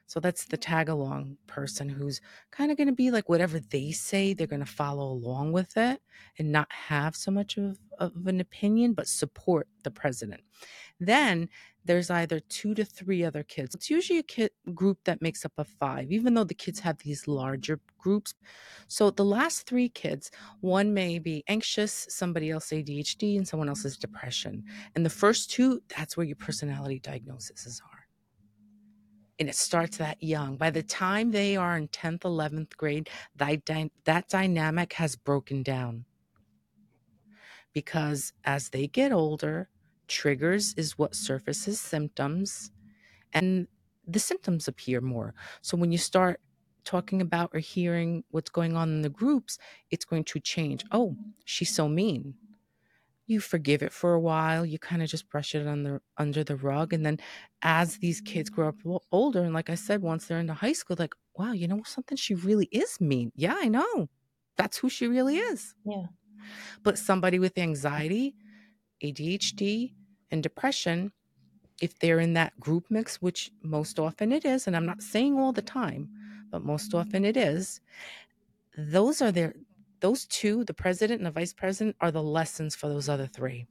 so 0.09 0.19
that's 0.19 0.45
the 0.45 0.57
tag 0.57 0.89
along 0.89 1.37
person 1.45 1.87
who's 1.87 2.19
kind 2.49 2.71
of 2.71 2.77
going 2.77 2.87
to 2.87 2.93
be 2.93 3.11
like 3.11 3.29
whatever 3.29 3.59
they 3.59 3.91
say 3.91 4.33
they're 4.33 4.47
going 4.47 4.59
to 4.59 4.65
follow 4.65 5.11
along 5.11 5.51
with 5.51 5.77
it 5.77 6.01
and 6.39 6.51
not 6.51 6.67
have 6.71 7.15
so 7.15 7.29
much 7.29 7.57
of, 7.57 7.77
of 7.99 8.25
an 8.25 8.39
opinion 8.41 8.93
but 8.93 9.07
support 9.07 9.67
the 9.83 9.91
president 9.91 10.41
then 10.99 11.49
there's 11.85 12.11
either 12.11 12.39
two 12.39 12.75
to 12.75 12.83
three 12.83 13.23
other 13.23 13.43
kids. 13.43 13.73
It's 13.73 13.89
usually 13.89 14.19
a 14.19 14.23
kid 14.23 14.51
group 14.73 14.99
that 15.05 15.21
makes 15.21 15.45
up 15.45 15.53
a 15.57 15.63
five, 15.63 16.11
even 16.11 16.33
though 16.33 16.43
the 16.43 16.53
kids 16.53 16.79
have 16.81 16.97
these 16.99 17.27
larger 17.27 17.79
groups. 17.97 18.33
So 18.87 19.09
the 19.09 19.25
last 19.25 19.65
three 19.65 19.89
kids, 19.89 20.29
one 20.61 20.93
may 20.93 21.19
be 21.19 21.43
anxious, 21.47 22.05
somebody 22.09 22.51
else 22.51 22.69
ADHD, 22.69 23.37
and 23.37 23.47
someone 23.47 23.69
else 23.69 23.85
is 23.85 23.97
depression. 23.97 24.63
And 24.95 25.05
the 25.05 25.09
first 25.09 25.49
two, 25.49 25.81
that's 25.95 26.17
where 26.17 26.25
your 26.25 26.35
personality 26.35 26.99
diagnoses 26.99 27.81
are. 27.91 28.07
And 29.39 29.47
it 29.47 29.55
starts 29.55 29.97
that 29.97 30.21
young. 30.21 30.57
By 30.57 30.69
the 30.69 30.83
time 30.83 31.31
they 31.31 31.55
are 31.55 31.77
in 31.77 31.87
10th, 31.87 32.19
11th 32.19 32.75
grade, 32.75 33.09
that, 33.37 33.63
dy- 33.63 33.91
that 34.03 34.27
dynamic 34.27 34.93
has 34.93 35.15
broken 35.15 35.63
down. 35.63 36.03
Because 37.73 38.33
as 38.43 38.69
they 38.69 38.87
get 38.87 39.13
older, 39.13 39.69
triggers 40.09 40.73
is 40.75 40.97
what 40.97 41.15
surfaces 41.15 41.79
symptoms 41.79 42.71
and 43.33 43.67
the 44.07 44.19
symptoms 44.19 44.67
appear 44.67 45.01
more. 45.01 45.35
So 45.61 45.77
when 45.77 45.91
you 45.91 45.97
start 45.97 46.41
talking 46.83 47.21
about 47.21 47.51
or 47.53 47.59
hearing 47.59 48.23
what's 48.31 48.49
going 48.49 48.75
on 48.75 48.89
in 48.89 49.01
the 49.01 49.09
groups 49.09 49.57
it's 49.91 50.05
going 50.05 50.23
to 50.25 50.39
change. 50.39 50.83
Oh 50.91 51.15
she's 51.45 51.73
so 51.73 51.87
mean. 51.87 52.35
You 53.27 53.39
forgive 53.39 53.83
it 53.83 53.93
for 53.93 54.13
a 54.13 54.19
while 54.19 54.65
you 54.65 54.79
kind 54.79 55.03
of 55.03 55.09
just 55.09 55.29
brush 55.29 55.53
it 55.53 55.63
the, 55.63 56.01
under 56.17 56.43
the 56.43 56.55
rug 56.55 56.93
and 56.93 57.05
then 57.05 57.19
as 57.61 57.97
these 57.97 58.21
kids 58.21 58.49
grow 58.49 58.69
up 58.69 58.77
older 59.11 59.43
and 59.43 59.53
like 59.53 59.69
i 59.69 59.75
said 59.75 60.01
once 60.01 60.25
they're 60.25 60.39
into 60.39 60.53
high 60.53 60.73
school 60.73 60.95
like 60.97 61.13
wow 61.37 61.51
you 61.51 61.67
know 61.67 61.81
something 61.85 62.17
she 62.17 62.33
really 62.33 62.65
is 62.71 62.99
mean. 62.99 63.31
Yeah 63.35 63.55
i 63.59 63.67
know. 63.67 64.09
That's 64.57 64.77
who 64.77 64.89
she 64.89 65.07
really 65.07 65.37
is. 65.37 65.75
Yeah 65.85 66.07
but 66.83 66.97
somebody 66.97 67.39
with 67.39 67.57
anxiety 67.57 68.35
ADHD 69.03 69.93
and 70.31 70.43
depression, 70.43 71.11
if 71.81 71.97
they're 71.99 72.19
in 72.19 72.33
that 72.33 72.59
group 72.59 72.85
mix, 72.89 73.21
which 73.21 73.51
most 73.63 73.99
often 73.99 74.31
it 74.31 74.45
is, 74.45 74.67
and 74.67 74.75
I'm 74.75 74.85
not 74.85 75.01
saying 75.01 75.37
all 75.37 75.53
the 75.53 75.61
time, 75.61 76.09
but 76.51 76.63
most 76.63 76.93
often 76.93 77.25
it 77.25 77.37
is, 77.37 77.81
those 78.77 79.21
are 79.21 79.31
their 79.31 79.53
those 80.01 80.25
two, 80.27 80.63
the 80.63 80.73
president 80.73 81.19
and 81.19 81.27
the 81.27 81.31
vice 81.31 81.51
president, 81.51 81.95
are 81.99 82.11
the 82.11 82.23
lessons 82.23 82.73
for 82.73 82.87
those 82.87 83.09
other 83.09 83.27
three. 83.27 83.65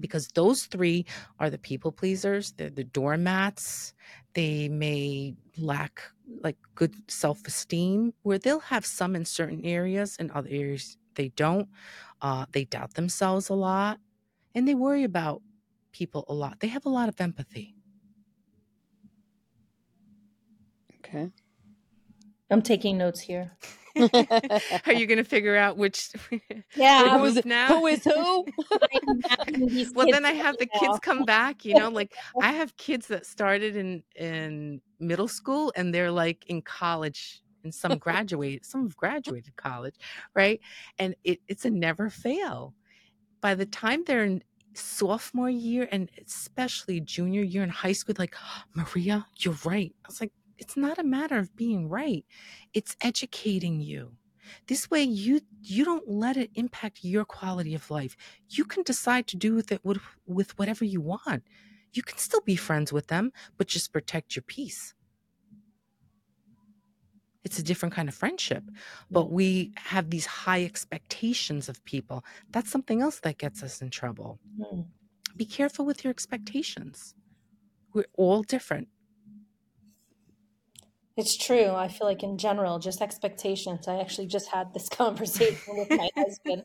Because 0.00 0.26
those 0.28 0.64
three 0.64 1.04
are 1.38 1.50
the 1.50 1.58
people 1.58 1.92
pleasers, 1.92 2.52
they're 2.52 2.70
the 2.70 2.84
doormats, 2.84 3.92
they 4.32 4.70
may 4.70 5.34
lack 5.58 6.00
like 6.40 6.56
good 6.74 6.94
self-esteem, 7.08 8.14
where 8.22 8.38
they'll 8.38 8.60
have 8.60 8.86
some 8.86 9.14
in 9.14 9.26
certain 9.26 9.62
areas 9.66 10.16
and 10.18 10.30
other 10.30 10.48
areas 10.50 10.96
they 11.14 11.28
don't. 11.36 11.68
Uh, 12.22 12.46
they 12.52 12.64
doubt 12.64 12.94
themselves 12.94 13.50
a 13.50 13.54
lot 13.54 14.00
and 14.54 14.66
they 14.66 14.74
worry 14.74 15.04
about 15.04 15.42
people 15.92 16.24
a 16.28 16.34
lot. 16.34 16.60
They 16.60 16.68
have 16.68 16.86
a 16.86 16.90
lot 16.90 17.08
of 17.08 17.20
empathy. 17.20 17.74
Okay. 21.04 21.30
i'm 22.50 22.62
taking 22.62 22.96
notes 22.96 23.20
here 23.20 23.52
Are 24.86 24.92
you 24.92 25.06
going 25.06 25.18
to 25.18 25.24
figure 25.24 25.56
out 25.56 25.76
which? 25.76 26.10
yeah 26.76 27.18
who 27.18 27.24
is 27.26 27.34
group 27.34 27.44
now? 27.44 27.66
who 27.68 27.86
is 27.86 28.02
who? 28.04 28.46
I'm 28.72 29.20
imagining 29.22 29.68
these 29.68 29.92
well, 29.92 30.06
then 30.10 30.24
I 30.24 30.32
have 30.32 30.56
the 30.58 30.68
now. 30.72 30.80
kids 30.80 30.98
come 31.00 31.24
back. 31.24 31.64
You 31.64 31.74
know, 31.74 31.90
like 31.90 32.14
I 32.40 32.52
have 32.52 32.76
kids 32.76 33.08
that 33.08 33.26
started 33.26 33.76
in 33.76 34.02
in 34.16 34.80
middle 34.98 35.28
school 35.28 35.72
and 35.76 35.94
they're 35.94 36.10
like 36.10 36.44
in 36.46 36.62
college, 36.62 37.42
and 37.64 37.74
some 37.74 37.98
graduate, 37.98 38.64
some 38.64 38.84
have 38.84 38.96
graduated 38.96 39.56
college, 39.56 39.96
right? 40.34 40.60
And 40.98 41.14
it, 41.24 41.40
it's 41.48 41.64
a 41.64 41.70
never 41.70 42.08
fail. 42.08 42.74
By 43.42 43.56
the 43.56 43.66
time 43.66 44.04
they're 44.06 44.24
in 44.24 44.42
sophomore 44.72 45.50
year 45.50 45.88
and 45.92 46.08
especially 46.24 47.00
junior 47.00 47.42
year 47.42 47.64
in 47.64 47.68
high 47.70 47.92
school, 47.92 48.14
like 48.18 48.36
Maria, 48.74 49.26
you're 49.38 49.58
right. 49.64 49.92
I 50.04 50.08
was 50.08 50.20
like, 50.20 50.32
it's 50.58 50.76
not 50.76 50.98
a 50.98 51.02
matter 51.04 51.38
of 51.38 51.56
being 51.56 51.88
right; 51.88 52.24
it's 52.72 52.96
educating 53.02 53.80
you. 53.80 54.12
This 54.68 54.88
way, 54.90 55.02
you 55.02 55.40
you 55.60 55.84
don't 55.84 56.08
let 56.08 56.36
it 56.36 56.50
impact 56.54 57.00
your 57.02 57.24
quality 57.24 57.74
of 57.74 57.90
life. 57.90 58.16
You 58.48 58.64
can 58.64 58.84
decide 58.84 59.26
to 59.28 59.36
do 59.36 59.54
with 59.56 59.72
it 59.72 59.80
with, 59.84 60.00
with 60.26 60.56
whatever 60.58 60.84
you 60.84 61.00
want. 61.00 61.42
You 61.92 62.02
can 62.02 62.18
still 62.18 62.42
be 62.42 62.56
friends 62.56 62.92
with 62.92 63.08
them, 63.08 63.32
but 63.58 63.66
just 63.66 63.92
protect 63.92 64.36
your 64.36 64.44
peace. 64.44 64.94
It's 67.44 67.58
a 67.58 67.62
different 67.62 67.94
kind 67.94 68.08
of 68.08 68.14
friendship, 68.14 68.62
but 69.10 69.30
we 69.30 69.72
have 69.76 70.10
these 70.10 70.26
high 70.26 70.64
expectations 70.64 71.68
of 71.68 71.84
people. 71.84 72.24
That's 72.50 72.70
something 72.70 73.02
else 73.02 73.18
that 73.20 73.38
gets 73.38 73.62
us 73.62 73.82
in 73.82 73.90
trouble. 73.90 74.38
Hmm. 74.56 74.82
be 75.36 75.44
careful 75.46 75.84
with 75.84 76.04
your 76.04 76.10
expectations. 76.10 77.14
We're 77.94 78.06
all 78.14 78.42
different. 78.42 78.88
It's 81.16 81.36
true. 81.36 81.70
I 81.70 81.88
feel 81.88 82.06
like 82.06 82.22
in 82.22 82.38
general, 82.38 82.78
just 82.78 83.02
expectations. 83.02 83.86
I 83.86 84.00
actually 84.00 84.26
just 84.28 84.48
had 84.48 84.72
this 84.72 84.88
conversation 85.02 85.76
with 85.76 85.90
my 85.90 86.08
husband, 86.16 86.64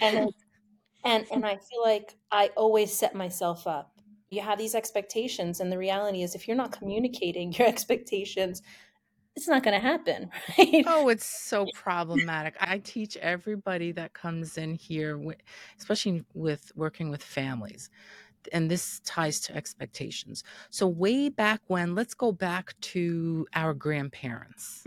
and 0.00 0.30
and 1.04 1.26
and 1.32 1.44
I 1.44 1.56
feel 1.56 1.82
like 1.82 2.14
I 2.30 2.50
always 2.56 2.92
set 2.92 3.14
myself 3.14 3.66
up. 3.66 3.92
You 4.30 4.42
have 4.42 4.58
these 4.58 4.76
expectations, 4.76 5.58
and 5.58 5.72
the 5.72 5.78
reality 5.78 6.22
is, 6.22 6.34
if 6.36 6.46
you're 6.46 6.56
not 6.56 6.70
communicating 6.72 7.52
your 7.58 7.66
expectations, 7.66 8.62
it's 9.36 9.48
not 9.48 9.62
going 9.62 9.80
to 9.80 9.86
happen, 9.86 10.30
right? 10.58 10.84
Oh, 10.86 11.08
it's 11.08 11.26
so 11.26 11.66
problematic. 11.72 12.56
I 12.60 12.78
teach 12.78 13.16
everybody 13.18 13.92
that 13.92 14.12
comes 14.12 14.58
in 14.58 14.74
here, 14.74 15.20
especially 15.78 16.24
with 16.34 16.72
working 16.74 17.10
with 17.10 17.22
families, 17.22 17.90
and 18.52 18.70
this 18.70 19.00
ties 19.04 19.40
to 19.42 19.56
expectations. 19.56 20.42
So 20.70 20.88
way 20.88 21.28
back 21.28 21.60
when, 21.68 21.94
let's 21.94 22.14
go 22.14 22.32
back 22.32 22.74
to 22.80 23.46
our 23.54 23.74
grandparents. 23.74 24.84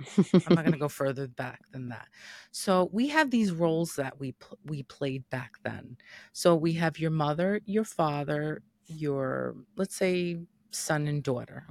I'm 0.47 0.55
not 0.55 0.65
going 0.65 0.73
to 0.73 0.79
go 0.79 0.89
further 0.89 1.27
back 1.27 1.61
than 1.71 1.89
that. 1.89 2.07
So 2.51 2.89
we 2.91 3.07
have 3.09 3.31
these 3.31 3.51
roles 3.51 3.95
that 3.95 4.19
we 4.19 4.35
we 4.65 4.83
played 4.83 5.29
back 5.29 5.53
then. 5.63 5.97
So 6.33 6.55
we 6.55 6.73
have 6.73 6.99
your 6.99 7.11
mother, 7.11 7.61
your 7.65 7.85
father, 7.85 8.61
your 8.87 9.55
let's 9.77 9.95
say 9.95 10.39
son 10.71 11.07
and 11.07 11.23
daughter. 11.23 11.65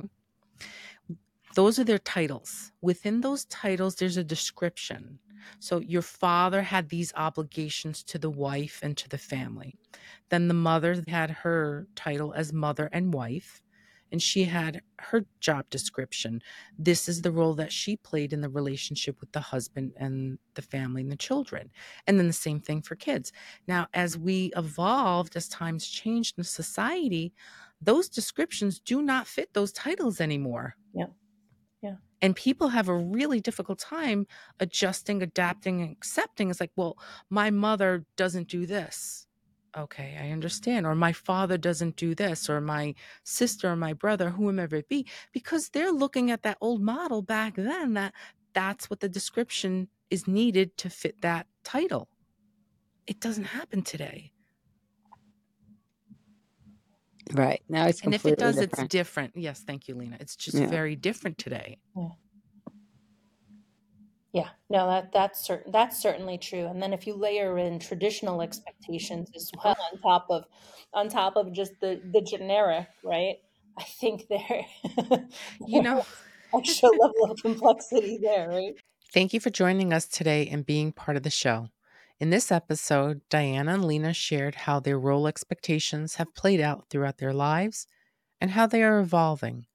Those 1.55 1.79
are 1.79 1.85
their 1.85 1.99
titles. 1.99 2.73
Within 2.81 3.21
those 3.21 3.45
titles, 3.47 3.97
there's 3.97 4.17
a 4.17 4.25
description. 4.25 5.19
So 5.59 5.81
your 5.81 6.03
father 6.03 6.63
had 6.63 6.89
these 6.89 7.13
obligations 7.17 8.03
to 8.05 8.19
the 8.19 8.31
wife 8.31 8.81
and 8.83 8.97
to 8.97 9.09
the 9.09 9.19
family. 9.19 9.75
Then 10.29 10.49
the 10.49 10.55
mother 10.55 11.03
had 11.09 11.31
her 11.31 11.87
title 11.95 12.33
as 12.35 12.53
mother 12.53 12.89
and 12.93 13.13
wife, 13.13 13.63
and 14.13 14.23
she 14.23 14.45
had 14.45 14.83
her 14.99 15.25
job 15.41 15.69
description. 15.71 16.43
This 16.79 17.09
is 17.09 17.23
the 17.23 17.33
role 17.33 17.55
that 17.55 17.73
she 17.73 17.97
played 17.97 18.33
in 18.33 18.41
the 18.41 18.49
relationship 18.49 19.21
with 19.21 19.33
the 19.33 19.41
husband 19.41 19.93
and 19.97 20.39
the 20.55 20.63
family 20.63 21.03
and 21.03 21.11
the 21.11 21.17
children. 21.17 21.71
And 22.07 22.19
then 22.19 22.27
the 22.27 22.33
same 22.33 22.61
thing 22.61 22.83
for 22.83 22.95
kids. 22.95 23.33
Now, 23.67 23.89
as 23.95 24.19
we 24.19 24.53
evolved, 24.57 25.35
as 25.35 25.49
times 25.49 25.87
changed 25.87 26.39
in 26.39 26.45
society, 26.45 27.33
those 27.81 28.09
descriptions 28.09 28.79
do 28.81 29.03
not 29.03 29.27
fit 29.27 29.53
those 29.55 29.73
titles 29.73 30.21
anymore. 30.21 30.77
Yeah. 30.95 31.07
And 32.23 32.37
people 32.37 32.69
have 32.69 32.89
a 32.89 32.97
really 32.97 33.41
difficult 33.41 33.81
time 33.81 34.27
adjusting, 34.61 35.23
adapting, 35.23 35.83
and 35.83 35.91
accepting. 35.91 36.51
It's 36.51 36.61
like, 36.61 36.71
well, 36.77 36.97
my 37.29 37.51
mother 37.51 38.07
doesn't 38.17 38.49
do 38.49 38.65
this. 38.65 39.27
Okay, 39.77 40.17
I 40.21 40.31
understand. 40.31 40.87
Or 40.87 40.95
my 40.95 41.13
father 41.13 41.59
doesn't 41.59 41.97
do 41.97 42.15
this, 42.15 42.49
or 42.49 42.61
my 42.61 42.95
sister 43.25 43.71
or 43.71 43.77
my 43.77 43.93
brother, 43.93 44.31
whomever 44.31 44.77
it 44.77 44.89
be, 44.89 45.07
because 45.33 45.71
they're 45.71 45.93
looking 45.93 46.31
at 46.31 46.43
that 46.43 46.59
old 46.61 46.81
model 46.83 47.23
back 47.23 47.57
then 47.57 47.95
that 47.95 48.15
that's 48.53 48.89
what 48.89 49.01
the 49.01 49.09
description 49.09 49.89
is 50.11 50.29
needed 50.29 50.77
to 50.77 50.91
fit 50.91 51.23
that 51.23 51.47
title. 51.65 52.09
It 53.07 53.19
doesn't 53.19 53.45
happen 53.45 53.83
today. 53.83 54.33
Right. 57.33 57.63
Now 57.69 57.87
it's 57.87 58.03
And 58.03 58.15
if 58.15 58.27
it 58.27 58.39
does, 58.39 58.57
different. 58.57 58.73
it's 58.73 58.93
different. 58.93 59.37
Yes, 59.37 59.63
thank 59.67 59.89
you, 59.89 59.95
Lena. 59.95 60.17
It's 60.21 60.37
just 60.37 60.57
Yeah. 60.57 60.67
very 60.67 60.97
different 60.97 61.39
today. 61.39 61.79
Yeah. 61.97 62.09
Yeah, 64.33 64.49
no, 64.71 64.87
that 64.87 65.13
that's 65.13 65.45
certain 65.45 65.73
that's 65.73 66.01
certainly 66.01 66.39
true. 66.39 66.67
And 66.67 66.83
then 66.83 66.95
if 66.95 67.07
you 67.07 67.15
layer 67.15 67.59
in 67.59 67.79
traditional 67.79 68.41
expectations 68.41 69.29
as 69.37 69.51
well 69.63 69.77
on 69.93 70.01
top 70.01 70.27
of 70.31 70.45
on 70.95 71.09
top 71.11 71.37
of 71.37 71.53
just 71.53 71.73
the 71.81 72.01
the 72.13 72.23
generic, 72.23 72.89
right? 73.05 73.37
I 73.79 73.83
think 73.85 74.29
there 74.29 74.67
You 75.67 75.83
know, 75.83 76.05
extra 76.55 76.89
level 76.89 77.31
of 77.31 77.41
complexity 77.43 78.19
there, 78.23 78.49
right? 78.49 78.75
Thank 79.13 79.35
you 79.35 79.41
for 79.41 79.51
joining 79.51 79.93
us 79.93 80.07
today 80.07 80.47
and 80.49 80.65
being 80.65 80.93
part 80.93 81.19
of 81.19 81.23
the 81.23 81.31
show. 81.31 81.69
In 82.23 82.31
this 82.31 82.53
episode, 82.53 83.21
Diana 83.31 83.75
and 83.75 83.85
Lena 83.85 84.15
shared 84.15 84.55
how 84.55 84.79
their 84.79 84.97
role 84.97 85.27
expectations 85.27 86.15
have 86.15 86.37
played 86.37 86.61
out 86.61 86.85
throughout 86.89 87.19
their 87.19 87.33
lives 87.33 87.89
and 88.41 88.53
how 88.53 88.65
they 88.69 88.85
are 88.85 89.01
evolving, 89.01 89.67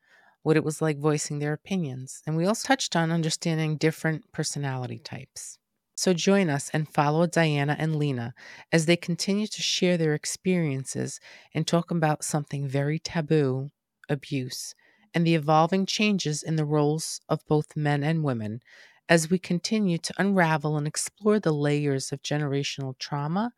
what 0.43 0.55
it 0.55 0.63
was 0.63 0.81
like 0.81 0.97
voicing 0.97 1.39
their 1.39 1.51
opinions, 1.51 2.21
and 2.25 2.38
we 2.38 2.45
also 2.45 2.65
touched 2.65 2.95
on 2.95 3.12
understanding 3.12 3.75
different 3.75 4.31
personality 4.31 4.97
types. 4.97 5.60
So 5.95 6.13
join 6.13 6.49
us 6.49 6.69
and 6.71 6.88
follow 6.88 7.27
Diana 7.27 7.75
and 7.77 7.97
Lena 7.97 8.33
as 8.71 8.86
they 8.86 8.95
continue 8.95 9.47
to 9.47 9.62
share 9.62 9.97
their 9.97 10.13
experiences 10.13 11.19
and 11.53 11.67
talk 11.67 11.91
about 11.91 12.23
something 12.23 12.65
very 12.65 12.97
taboo 12.97 13.71
abuse 14.07 14.73
and 15.13 15.27
the 15.27 15.36
evolving 15.36 15.86
changes 15.86 16.43
in 16.43 16.55
the 16.55 16.63
roles 16.63 17.19
of 17.27 17.45
both 17.49 17.75
men 17.75 18.05
and 18.05 18.23
women 18.23 18.62
as 19.10 19.30
we 19.30 19.39
continue 19.39 19.98
to 19.98 20.13
unravel 20.17 20.78
and 20.78 20.88
explore 20.88 21.39
the 21.39 21.54
layers 21.54 22.12
of 22.12 22.22
generational 22.22 22.98
trauma 23.00 23.54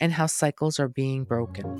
and 0.00 0.12
how 0.12 0.26
cycles 0.26 0.78
are 0.80 0.88
being 0.88 1.24
broken. 1.24 1.76